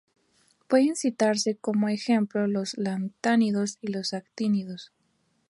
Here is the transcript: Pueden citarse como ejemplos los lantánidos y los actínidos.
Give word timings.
Pueden 0.67 0.95
citarse 0.95 1.57
como 1.57 1.87
ejemplos 1.87 2.49
los 2.49 2.75
lantánidos 2.75 3.77
y 3.83 3.91
los 3.91 4.15
actínidos. 4.15 4.91